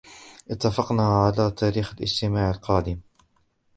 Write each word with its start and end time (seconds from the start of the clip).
اتفقنا 0.51 1.03
على 1.05 1.51
تاريخ 1.51 1.93
الاجتماع 1.93 2.49
القادم. 2.49 2.97